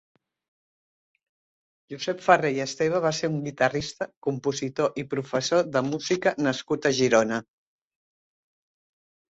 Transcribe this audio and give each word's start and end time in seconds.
Josep 1.93 2.23
Ferrer 2.29 2.51
i 2.55 2.63
Esteve 2.65 3.03
va 3.05 3.11
ser 3.19 3.31
un 3.35 3.37
guitarrista, 3.49 4.09
compositor 4.29 4.93
i 5.03 5.07
professor 5.15 5.71
de 5.77 5.87
música 5.93 6.37
nascut 6.49 6.91
a 6.91 6.95
Girona. 7.03 7.43